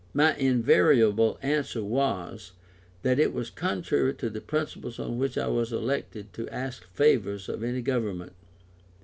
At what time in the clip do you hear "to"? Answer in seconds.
4.15-4.31, 6.33-6.49